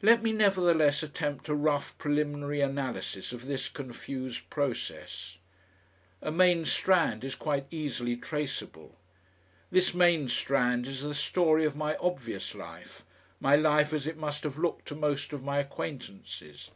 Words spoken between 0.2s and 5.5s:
me, nevertheless, attempt a rough preliminary analysis of this confused process.